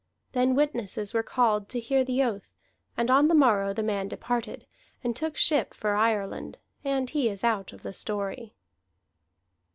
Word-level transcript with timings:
Then 0.31 0.55
witnesses 0.55 1.13
were 1.13 1.21
called 1.21 1.69
to 1.69 1.79
hear 1.79 2.03
the 2.03 2.23
oath; 2.23 2.55
and 2.97 3.11
on 3.11 3.27
the 3.27 3.35
morrow 3.35 3.71
the 3.71 3.83
man 3.83 4.07
departed, 4.07 4.65
and 5.03 5.15
took 5.15 5.37
ship 5.37 5.75
for 5.75 5.93
Ireland, 5.93 6.57
and 6.83 7.07
he 7.07 7.29
is 7.29 7.43
out 7.43 7.71
of 7.71 7.83
the 7.83 7.93
story. 7.93 8.55